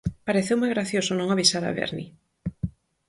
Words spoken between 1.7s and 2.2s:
Bernie.